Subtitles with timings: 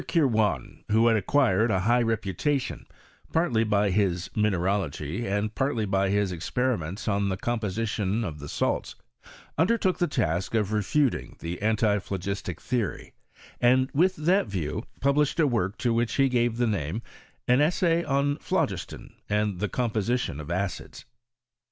[0.07, 2.85] Kirwan, who had acquired a high reputation^
[3.31, 8.49] partly by his mineralogy, and partly by his ex periments on the composition of the
[8.49, 8.95] salts,
[9.59, 13.13] under took the task of refuting the antiphlogistic theory,
[13.61, 17.01] and with that view published a work to which he gave the name of''
[17.53, 21.05] An Essay on Phlogiston and the Composition of Acids."